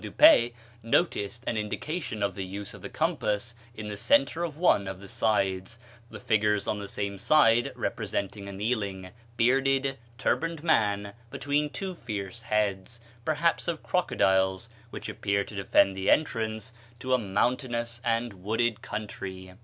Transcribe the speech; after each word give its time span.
Dupaix 0.01 0.51
noticed 0.81 1.43
an 1.45 1.57
indication 1.57 2.23
of 2.23 2.33
the 2.33 2.43
use 2.43 2.73
of 2.73 2.81
the 2.81 2.89
compass 2.89 3.53
in 3.75 3.87
the 3.87 3.95
centre 3.95 4.43
of 4.43 4.57
one 4.57 4.87
of 4.87 4.99
the 4.99 5.07
sides, 5.07 5.77
the 6.09 6.19
figures 6.19 6.65
on 6.67 6.79
the 6.79 6.87
same 6.87 7.19
side 7.19 7.71
representing 7.75 8.47
a 8.47 8.51
kneeling, 8.51 9.11
bearded, 9.37 9.99
turbaned 10.17 10.63
man 10.63 11.13
between 11.29 11.69
two 11.69 11.93
fierce 11.93 12.41
heads, 12.41 12.99
perhaps 13.25 13.67
of 13.67 13.83
crocodiles, 13.83 14.69
which 14.89 15.07
appear 15.07 15.43
to 15.43 15.53
defend 15.53 15.95
the 15.95 16.09
entrance 16.09 16.73
to 16.97 17.13
a 17.13 17.19
mountainous 17.19 18.01
and 18.03 18.33
wooded 18.33 18.81
country. 18.81 19.53